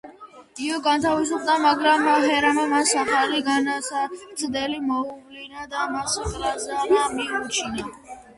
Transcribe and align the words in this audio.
იო 0.67 0.77
განთავისუფლდა, 0.85 1.57
მაგრამ 1.65 2.05
ჰერამ 2.27 2.61
მას 2.71 2.93
ახალი 3.01 3.43
განსაცდელი 3.51 4.81
მოუვლინა 4.87 5.67
და 5.75 5.85
მას 5.93 6.19
კრაზანა 6.33 7.07
მიუჩინა. 7.21 7.89